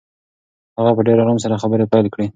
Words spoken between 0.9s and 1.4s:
په ډېر آرام